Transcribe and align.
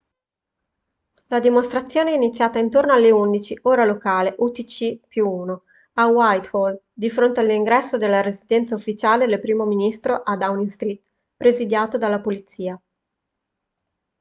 la 1.27 1.39
dimostrazione 1.39 2.09
è 2.09 2.15
iniziata 2.15 2.57
intorno 2.57 2.91
alle 2.91 3.11
11:00 3.11 3.59
ora 3.67 3.85
locale 3.85 4.33
utc+1 4.35 5.59
a 5.93 6.07
whitehall 6.07 6.81
di 6.91 7.07
fronte 7.11 7.39
all'ingresso 7.41 7.99
della 7.99 8.21
residenza 8.21 8.73
ufficiale 8.73 9.27
del 9.27 9.39
primo 9.39 9.63
ministro 9.65 10.23
a 10.23 10.35
downing 10.37 10.69
street 10.69 11.01
presidiato 11.37 11.99
dalla 11.99 12.19
polizia 12.19 12.81